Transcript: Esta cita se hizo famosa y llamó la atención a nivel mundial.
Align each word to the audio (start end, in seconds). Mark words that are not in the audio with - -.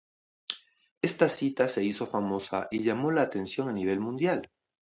Esta 1.03 1.29
cita 1.29 1.67
se 1.67 1.83
hizo 1.83 2.07
famosa 2.07 2.67
y 2.71 2.81
llamó 2.83 3.11
la 3.11 3.21
atención 3.21 3.69
a 3.69 3.71
nivel 3.71 3.99
mundial. 3.99 4.49